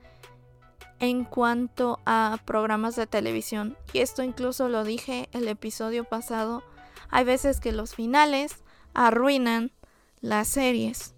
en 0.98 1.24
cuanto 1.24 2.00
a 2.06 2.38
programas 2.44 2.96
de 2.96 3.06
televisión. 3.06 3.76
Y 3.92 4.00
esto 4.00 4.22
incluso 4.22 4.68
lo 4.68 4.84
dije 4.84 5.28
el 5.32 5.46
episodio 5.48 6.04
pasado. 6.04 6.62
Hay 7.10 7.24
veces 7.24 7.60
que 7.60 7.72
los 7.72 7.94
finales 7.94 8.64
arruinan 8.94 9.72
las 10.20 10.48
series. 10.48 11.14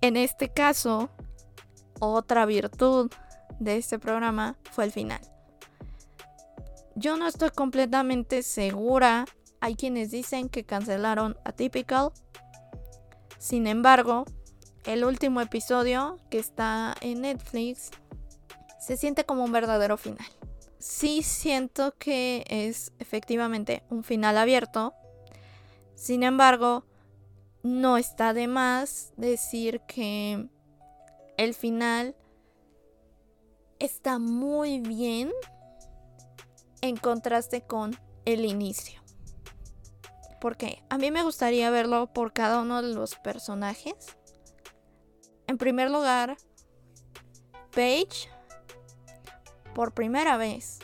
En 0.00 0.16
este 0.16 0.50
caso, 0.52 1.10
otra 1.98 2.44
virtud 2.44 3.10
de 3.58 3.78
este 3.78 3.98
programa 3.98 4.56
fue 4.70 4.84
el 4.84 4.92
final. 4.92 5.20
Yo 6.94 7.16
no 7.16 7.26
estoy 7.26 7.50
completamente 7.50 8.42
segura. 8.42 9.24
Hay 9.60 9.74
quienes 9.74 10.10
dicen 10.10 10.48
que 10.48 10.64
cancelaron 10.64 11.36
Atypical. 11.44 12.12
Sin 13.38 13.66
embargo, 13.66 14.24
el 14.84 15.04
último 15.04 15.40
episodio 15.40 16.18
que 16.30 16.38
está 16.38 16.94
en 17.00 17.22
Netflix 17.22 17.90
se 18.80 18.96
siente 18.96 19.24
como 19.24 19.44
un 19.44 19.52
verdadero 19.52 19.96
final. 19.96 20.28
Sí 20.78 21.22
siento 21.22 21.94
que 21.98 22.44
es 22.48 22.92
efectivamente 22.98 23.82
un 23.90 24.04
final 24.04 24.38
abierto. 24.38 24.94
Sin 25.94 26.22
embargo, 26.22 26.84
no 27.62 27.96
está 27.96 28.32
de 28.32 28.46
más 28.46 29.12
decir 29.16 29.80
que 29.88 30.48
el 31.36 31.54
final 31.54 32.14
está 33.78 34.18
muy 34.18 34.80
bien 34.80 35.32
en 36.80 36.96
contraste 36.96 37.62
con 37.62 37.98
el 38.24 38.44
inicio. 38.44 39.05
Porque 40.40 40.82
a 40.90 40.98
mí 40.98 41.10
me 41.10 41.22
gustaría 41.22 41.70
verlo 41.70 42.12
por 42.12 42.32
cada 42.32 42.60
uno 42.60 42.82
de 42.82 42.94
los 42.94 43.16
personajes. 43.16 43.94
En 45.46 45.58
primer 45.58 45.90
lugar, 45.90 46.36
Paige, 47.74 48.28
por 49.74 49.92
primera 49.92 50.36
vez, 50.36 50.80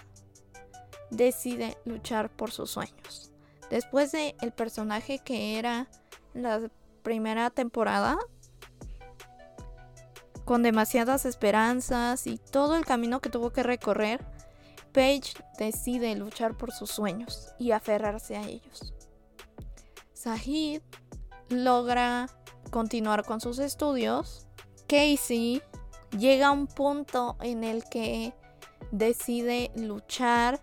decide 1.11 1.77
luchar 1.85 2.31
por 2.31 2.51
sus 2.51 2.71
sueños. 2.71 3.33
Después 3.71 4.13
de 4.13 4.37
el 4.41 4.53
personaje 4.53 5.19
que 5.19 5.59
era 5.59 5.89
la 6.35 6.71
primera 7.03 7.51
temporada 7.51 8.19
con 10.45 10.63
demasiadas 10.63 11.25
esperanzas 11.25 12.27
y 12.27 12.39
todo 12.39 12.77
el 12.77 12.85
camino 12.85 13.21
que 13.21 13.31
tuvo 13.31 13.51
que 13.51 13.63
recorrer, 13.63 14.25
Paige 14.93 15.33
decide 15.59 16.15
luchar 16.17 16.57
por 16.57 16.73
sus 16.73 16.91
sueños 16.91 17.55
y 17.59 17.71
aferrarse 17.71 18.37
a 18.37 18.47
ellos. 18.47 18.93
Sahid 20.23 20.83
logra 21.49 22.29
continuar 22.71 23.25
con 23.25 23.41
sus 23.41 23.59
estudios. 23.59 24.47
Casey 24.87 25.61
llega 26.17 26.47
a 26.47 26.53
un 26.53 26.69
punto 26.69 27.37
en 27.41 27.65
el 27.65 27.83
que 27.91 28.33
decide 28.93 29.73
luchar 29.75 30.61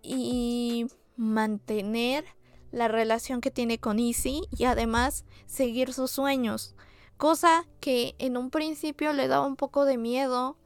y 0.00 0.86
mantener 1.14 2.24
la 2.72 2.88
relación 2.88 3.42
que 3.42 3.50
tiene 3.50 3.78
con 3.78 3.98
Izzy 3.98 4.44
y 4.50 4.64
además 4.64 5.26
seguir 5.44 5.92
sus 5.92 6.10
sueños. 6.10 6.74
Cosa 7.18 7.66
que 7.80 8.14
en 8.18 8.38
un 8.38 8.48
principio 8.48 9.12
le 9.12 9.28
daba 9.28 9.46
un 9.46 9.56
poco 9.56 9.84
de 9.84 9.98
miedo. 9.98 10.56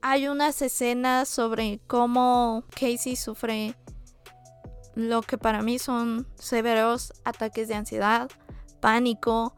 Hay 0.00 0.26
unas 0.26 0.60
escenas 0.62 1.28
sobre 1.28 1.80
cómo 1.86 2.64
Casey 2.74 3.14
sufre 3.14 3.76
lo 4.94 5.22
que 5.22 5.38
para 5.38 5.62
mí 5.62 5.78
son 5.78 6.26
severos 6.34 7.12
ataques 7.24 7.68
de 7.68 7.74
ansiedad, 7.74 8.30
pánico 8.80 9.54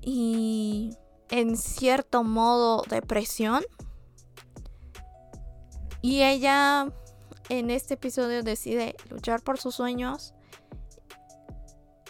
y 0.00 0.96
en 1.30 1.56
cierto 1.56 2.24
modo 2.24 2.82
depresión. 2.88 3.64
Y 6.02 6.22
ella 6.22 6.92
en 7.48 7.70
este 7.70 7.94
episodio 7.94 8.42
decide 8.42 8.94
luchar 9.10 9.42
por 9.42 9.58
sus 9.58 9.74
sueños 9.74 10.34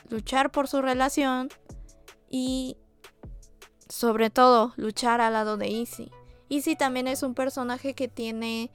luchar 0.08 0.50
por 0.50 0.68
su 0.68 0.82
relación 0.82 1.48
y 2.30 2.76
sobre 3.88 4.30
todo 4.30 4.72
luchar 4.76 5.20
al 5.20 5.32
lado 5.32 5.56
de 5.56 5.68
Izzy. 5.68 6.10
Izzy 6.48 6.76
también 6.76 7.08
es 7.08 7.22
un 7.22 7.34
personaje 7.34 7.94
que 7.94 8.08
tiene 8.08 8.70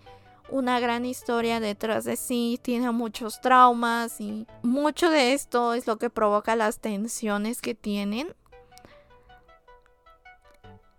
una 0.52 0.80
gran 0.80 1.06
historia 1.06 1.60
detrás 1.60 2.06
de 2.06 2.16
sí, 2.16 2.60
tiene 2.62 2.92
muchos 2.92 3.42
traumas 3.42 4.20
y 4.20 4.48
mucho 4.62 5.10
de 5.10 5.34
esto 5.34 5.74
es 5.74 5.88
lo 5.88 5.98
que 5.98 6.10
provoca 6.10 6.56
las 6.56 6.80
tensiones 6.80 7.62
que 7.62 7.76
tienen. 7.76 8.34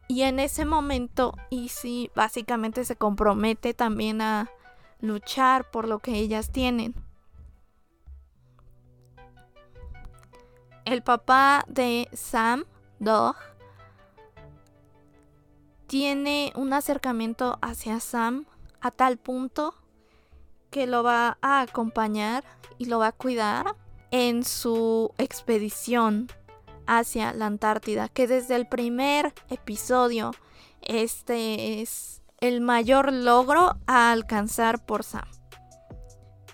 Y 0.09 0.23
en 0.23 0.41
ese 0.41 0.65
momento 0.65 1.37
Izzy 1.51 2.11
básicamente 2.15 2.85
se 2.85 2.97
compromete 2.97 3.75
también 3.75 4.21
a 4.23 4.51
luchar 5.01 5.71
por 5.71 5.87
lo 5.87 6.01
que 6.01 6.17
ellas 6.17 6.51
tienen. 6.51 6.95
el 10.91 11.03
papá 11.03 11.65
de 11.69 12.09
Sam, 12.13 12.65
Dog, 12.99 13.37
tiene 15.87 16.53
un 16.57 16.73
acercamiento 16.73 17.59
hacia 17.63 18.01
Sam 18.01 18.47
a 18.81 18.90
tal 18.90 19.19
punto 19.19 19.75
que 20.71 20.87
lo 20.87 21.03
va 21.03 21.38
a 21.43 21.61
acompañar 21.61 22.45
y 22.79 22.87
lo 22.87 22.99
va 22.99 23.09
a 23.09 23.12
cuidar 23.12 23.77
en 24.11 24.45
su 24.45 25.12
expedición 25.19 26.29
hacia 26.87 27.33
la 27.33 27.47
Antártida, 27.47 28.09
que 28.09 28.27
desde 28.27 28.57
el 28.57 28.66
primer 28.66 29.33
episodio 29.49 30.33
este 30.83 31.81
es 31.81 32.23
el 32.40 32.61
mayor 32.61 33.12
logro 33.12 33.77
a 33.87 34.12
alcanzar 34.12 34.85
por 34.85 35.05
Sam. 35.05 35.29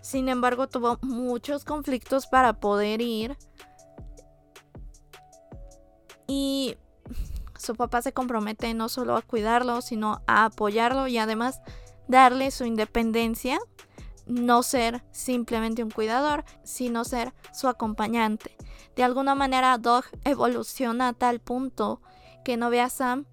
Sin 0.02 0.28
embargo, 0.28 0.68
tuvo 0.68 0.98
muchos 1.02 1.64
conflictos 1.64 2.26
para 2.26 2.60
poder 2.60 3.00
ir. 3.00 3.36
Y 6.28 6.76
su 7.58 7.74
papá 7.74 8.02
se 8.02 8.12
compromete 8.12 8.72
no 8.74 8.88
solo 8.88 9.16
a 9.16 9.22
cuidarlo, 9.22 9.80
sino 9.80 10.22
a 10.26 10.44
apoyarlo 10.44 11.08
y 11.08 11.18
además 11.18 11.60
darle 12.08 12.50
su 12.50 12.64
independencia. 12.64 13.58
No 14.26 14.62
ser 14.62 15.04
simplemente 15.12 15.84
un 15.84 15.90
cuidador, 15.90 16.44
sino 16.64 17.04
ser 17.04 17.32
su 17.52 17.68
acompañante. 17.68 18.56
De 18.96 19.04
alguna 19.04 19.34
manera, 19.34 19.78
Dog 19.78 20.04
evoluciona 20.24 21.08
a 21.08 21.12
tal 21.12 21.38
punto 21.38 22.02
que 22.44 22.56
no 22.56 22.70
ve 22.70 22.80
a 22.80 22.88
Sam 22.88 23.26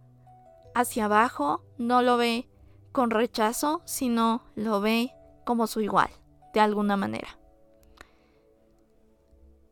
hacia 0.75 1.05
abajo, 1.05 1.63
no 1.77 2.01
lo 2.01 2.17
ve 2.17 2.49
con 2.91 3.09
rechazo, 3.09 3.81
sino 3.85 4.43
lo 4.55 4.81
ve 4.81 5.13
como 5.45 5.67
su 5.67 5.81
igual, 5.81 6.09
de 6.53 6.59
alguna 6.59 6.97
manera. 6.97 7.39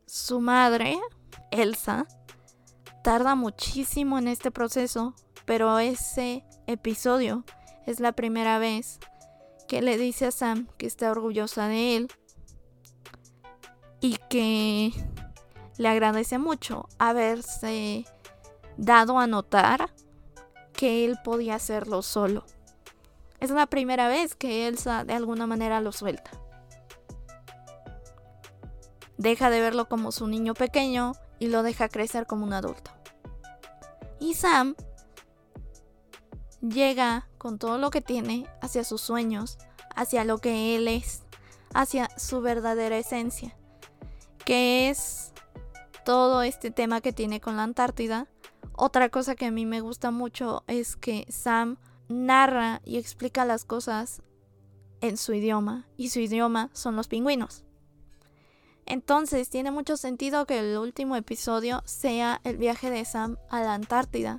Su 0.06 0.40
madre, 0.40 0.98
Elsa, 1.50 2.06
tarda 3.02 3.34
muchísimo 3.34 4.18
en 4.18 4.28
este 4.28 4.50
proceso, 4.50 5.14
pero 5.44 5.78
ese 5.78 6.44
episodio 6.66 7.44
es 7.86 8.00
la 8.00 8.12
primera 8.12 8.58
vez 8.58 8.98
que 9.68 9.82
le 9.82 9.96
dice 9.96 10.26
a 10.26 10.30
Sam 10.30 10.68
que 10.76 10.86
está 10.86 11.10
orgullosa 11.10 11.66
de 11.68 11.96
él 11.96 12.08
y 14.00 14.16
que 14.28 14.92
le 15.78 15.88
agradece 15.88 16.38
mucho 16.38 16.88
haberse 16.98 18.04
dado 18.76 19.18
a 19.18 19.26
notar 19.26 19.90
que 20.72 21.04
él 21.04 21.16
podía 21.24 21.54
hacerlo 21.54 22.02
solo. 22.02 22.44
Es 23.40 23.50
la 23.50 23.66
primera 23.66 24.08
vez 24.08 24.34
que 24.34 24.68
Elsa 24.68 25.04
de 25.04 25.14
alguna 25.14 25.46
manera 25.46 25.80
lo 25.80 25.92
suelta. 25.92 26.30
Deja 29.16 29.50
de 29.50 29.60
verlo 29.60 29.88
como 29.88 30.10
su 30.10 30.26
niño 30.26 30.54
pequeño 30.54 31.12
y 31.38 31.48
lo 31.48 31.62
deja 31.62 31.88
crecer 31.88 32.26
como 32.26 32.44
un 32.44 32.52
adulto. 32.52 32.90
Y 34.18 34.34
Sam 34.34 34.74
llega 36.62 37.28
con 37.38 37.58
todo 37.58 37.78
lo 37.78 37.90
que 37.90 38.00
tiene 38.00 38.46
hacia 38.60 38.84
sus 38.84 39.00
sueños, 39.00 39.58
hacia 39.94 40.24
lo 40.24 40.38
que 40.38 40.76
él 40.76 40.88
es, 40.88 41.22
hacia 41.74 42.08
su 42.16 42.40
verdadera 42.40 42.96
esencia, 42.96 43.56
que 44.44 44.88
es 44.88 45.32
todo 46.04 46.42
este 46.42 46.70
tema 46.70 47.00
que 47.00 47.12
tiene 47.12 47.40
con 47.40 47.56
la 47.56 47.64
Antártida. 47.64 48.28
Otra 48.74 49.08
cosa 49.08 49.34
que 49.34 49.46
a 49.46 49.50
mí 49.50 49.66
me 49.66 49.80
gusta 49.80 50.10
mucho 50.10 50.64
es 50.66 50.96
que 50.96 51.26
Sam 51.28 51.78
narra 52.08 52.80
y 52.84 52.98
explica 52.98 53.44
las 53.44 53.64
cosas 53.64 54.22
en 55.00 55.16
su 55.16 55.34
idioma, 55.34 55.88
y 55.96 56.10
su 56.10 56.20
idioma 56.20 56.70
son 56.72 56.94
los 56.94 57.08
pingüinos. 57.08 57.64
Entonces 58.86 59.50
tiene 59.50 59.70
mucho 59.70 59.96
sentido 59.96 60.46
que 60.46 60.58
el 60.58 60.78
último 60.78 61.16
episodio 61.16 61.82
sea 61.84 62.40
el 62.44 62.56
viaje 62.56 62.90
de 62.90 63.04
Sam 63.04 63.36
a 63.50 63.60
la 63.62 63.74
Antártida. 63.74 64.38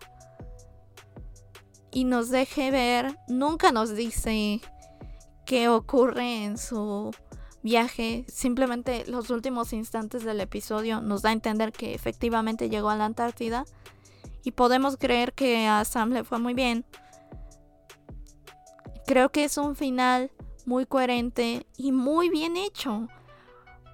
Y 1.93 2.05
nos 2.05 2.29
deje 2.29 2.71
ver, 2.71 3.19
nunca 3.27 3.71
nos 3.71 3.95
dice 3.95 4.61
qué 5.45 5.69
ocurre 5.69 6.43
en 6.43 6.57
su 6.57 7.11
viaje, 7.61 8.25
simplemente 8.27 9.05
los 9.05 9.29
últimos 9.29 9.73
instantes 9.73 10.23
del 10.23 10.41
episodio 10.41 11.01
nos 11.01 11.21
da 11.21 11.29
a 11.29 11.33
entender 11.33 11.71
que 11.71 11.93
efectivamente 11.93 12.69
llegó 12.69 12.89
a 12.89 12.95
la 12.95 13.05
Antártida 13.05 13.65
y 14.43 14.51
podemos 14.51 14.97
creer 14.97 15.33
que 15.33 15.67
a 15.67 15.85
Sam 15.85 16.11
le 16.11 16.23
fue 16.23 16.39
muy 16.39 16.53
bien. 16.53 16.83
Creo 19.05 19.29
que 19.29 19.43
es 19.43 19.57
un 19.57 19.75
final 19.75 20.31
muy 20.65 20.85
coherente 20.85 21.67
y 21.77 21.91
muy 21.91 22.29
bien 22.29 22.57
hecho 22.57 23.07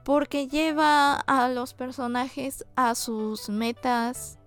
porque 0.05 0.47
lleva 0.47 1.15
a 1.15 1.49
los 1.49 1.73
personajes 1.73 2.65
a 2.75 2.95
sus 2.95 3.49
metas, 3.49 4.39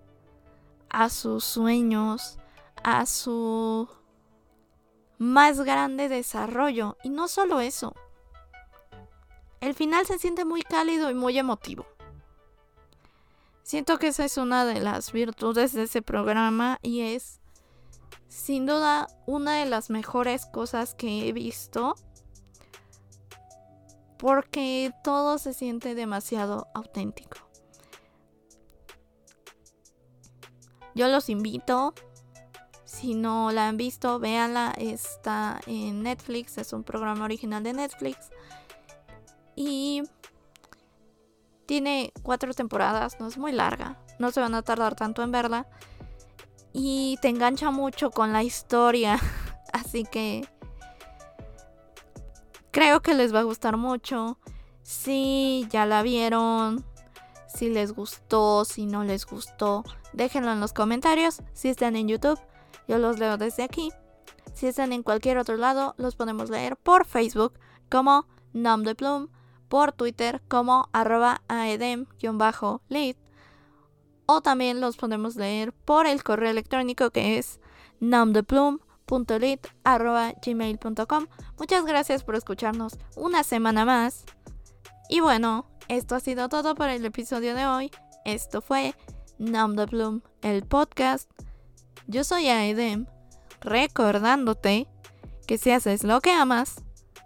a 0.89 1.09
sus 1.09 1.43
sueños, 1.43 2.37
a 2.83 3.05
su 3.05 3.87
más 5.17 5.61
grande 5.61 6.09
desarrollo. 6.09 6.97
Y 7.03 7.09
no 7.09 7.27
solo 7.27 7.59
eso, 7.59 7.95
el 9.61 9.73
final 9.73 10.05
se 10.05 10.19
siente 10.19 10.45
muy 10.45 10.61
cálido 10.61 11.09
y 11.09 11.13
muy 11.13 11.37
emotivo. 11.37 11.85
Siento 13.63 13.97
que 13.97 14.07
esa 14.07 14.25
es 14.25 14.37
una 14.37 14.65
de 14.65 14.81
las 14.81 15.11
virtudes 15.13 15.73
de 15.73 15.83
ese 15.83 16.01
programa 16.01 16.79
y 16.81 17.01
es 17.01 17.39
sin 18.27 18.65
duda 18.65 19.07
una 19.25 19.55
de 19.55 19.65
las 19.65 19.89
mejores 19.89 20.45
cosas 20.45 20.95
que 20.95 21.29
he 21.29 21.31
visto 21.31 21.95
porque 24.17 24.93
todo 25.03 25.37
se 25.37 25.53
siente 25.53 25.95
demasiado 25.95 26.67
auténtico. 26.73 27.37
Yo 30.95 31.07
los 31.07 31.29
invito, 31.29 31.93
si 32.93 33.15
no 33.15 33.51
la 33.51 33.67
han 33.67 33.77
visto, 33.77 34.19
véanla, 34.19 34.73
está 34.77 35.59
en 35.65 36.03
Netflix, 36.03 36.57
es 36.57 36.73
un 36.73 36.83
programa 36.83 37.25
original 37.25 37.63
de 37.63 37.73
Netflix 37.73 38.29
y 39.55 40.03
tiene 41.65 42.13
cuatro 42.21 42.53
temporadas, 42.53 43.19
no 43.19 43.27
es 43.27 43.37
muy 43.37 43.51
larga, 43.51 43.97
no 44.19 44.31
se 44.31 44.41
van 44.41 44.53
a 44.55 44.61
tardar 44.61 44.95
tanto 44.95 45.23
en 45.23 45.31
verla 45.31 45.67
y 46.71 47.17
te 47.21 47.29
engancha 47.29 47.71
mucho 47.71 48.11
con 48.11 48.31
la 48.31 48.43
historia, 48.43 49.19
así 49.73 50.03
que 50.03 50.47
Creo 52.73 53.03
que 53.03 53.13
les 53.13 53.33
va 53.33 53.41
a 53.41 53.43
gustar 53.43 53.77
mucho. 53.77 54.39
Si 54.81 55.67
ya 55.69 55.85
la 55.85 56.01
vieron, 56.01 56.83
si 57.45 57.69
les 57.69 57.93
gustó, 57.93 58.65
si 58.65 58.87
no 58.87 59.03
les 59.03 59.27
gustó, 59.27 59.83
déjenlo 60.11 60.51
en 60.51 60.59
los 60.59 60.73
comentarios. 60.73 61.43
Si 61.53 61.69
están 61.69 61.95
en 61.95 62.07
YouTube, 62.07 62.39
yo 62.87 62.97
los 62.97 63.19
leo 63.19 63.37
desde 63.37 63.63
aquí. 63.63 63.91
Si 64.53 64.67
están 64.67 64.93
en 64.93 65.03
cualquier 65.03 65.37
otro 65.37 65.57
lado, 65.57 65.95
los 65.97 66.15
podemos 66.15 66.49
leer 66.49 66.77
por 66.77 67.05
Facebook 67.05 67.53
como 67.89 68.27
Nom 68.53 68.83
de 68.83 68.95
Plum, 68.95 69.27
por 69.67 69.91
Twitter 69.91 70.41
como 70.47 70.89
arroba 70.93 71.41
aedem-lead 71.47 73.15
o 74.25 74.41
también 74.41 74.81
los 74.81 74.97
podemos 74.97 75.35
leer 75.35 75.73
por 75.73 76.07
el 76.07 76.23
correo 76.23 76.49
electrónico 76.49 77.11
que 77.11 77.37
es 77.37 77.59
nomdeplum 77.99 78.79
gmail.com 79.07 81.27
Muchas 81.59 81.85
gracias 81.85 82.23
por 82.23 82.35
escucharnos 82.35 82.97
una 83.15 83.43
semana 83.43 83.85
más. 83.85 84.25
Y 85.09 85.19
bueno, 85.19 85.67
esto 85.87 86.15
ha 86.15 86.19
sido 86.19 86.49
todo 86.49 86.73
para 86.73 86.95
el 86.95 87.05
episodio 87.05 87.53
de 87.53 87.67
hoy. 87.67 87.91
Esto 88.25 88.61
fue 88.61 88.95
Nam 89.37 89.75
the 89.75 89.85
Bloom, 89.85 90.21
el 90.41 90.63
podcast. 90.63 91.29
Yo 92.07 92.23
soy 92.23 92.47
Aedem, 92.47 93.05
recordándote 93.61 94.87
que 95.47 95.57
si 95.57 95.71
haces 95.71 96.03
lo 96.03 96.21
que 96.21 96.31
amas, 96.31 96.83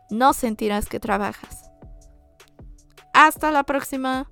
no 0.09 0.33
sentirás 0.33 0.87
que 0.87 0.99
trabajas. 0.99 1.71
Hasta 3.13 3.51
la 3.51 3.63
próxima. 3.63 4.29